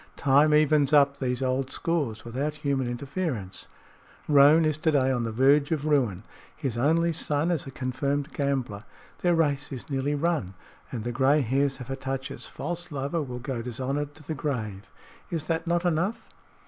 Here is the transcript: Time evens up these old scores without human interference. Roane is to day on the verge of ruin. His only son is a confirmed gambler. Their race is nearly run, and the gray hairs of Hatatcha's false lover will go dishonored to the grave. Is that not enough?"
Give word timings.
Time 0.17 0.51
evens 0.51 0.93
up 0.93 1.19
these 1.19 1.43
old 1.43 1.69
scores 1.69 2.25
without 2.25 2.55
human 2.55 2.87
interference. 2.87 3.67
Roane 4.27 4.65
is 4.65 4.79
to 4.79 4.89
day 4.91 5.11
on 5.11 5.21
the 5.25 5.31
verge 5.31 5.71
of 5.71 5.85
ruin. 5.85 6.23
His 6.55 6.75
only 6.75 7.13
son 7.13 7.51
is 7.51 7.67
a 7.67 7.69
confirmed 7.69 8.33
gambler. 8.33 8.83
Their 9.19 9.35
race 9.35 9.71
is 9.71 9.91
nearly 9.91 10.15
run, 10.15 10.55
and 10.91 11.03
the 11.03 11.11
gray 11.11 11.41
hairs 11.41 11.79
of 11.79 11.87
Hatatcha's 11.89 12.47
false 12.47 12.91
lover 12.91 13.21
will 13.21 13.37
go 13.37 13.61
dishonored 13.61 14.15
to 14.15 14.23
the 14.23 14.33
grave. 14.33 14.89
Is 15.29 15.45
that 15.45 15.67
not 15.67 15.85
enough?" 15.85 16.27